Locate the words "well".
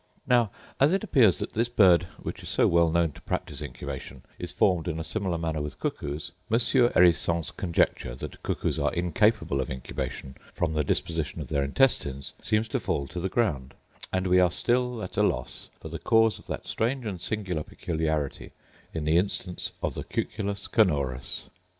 2.67-2.89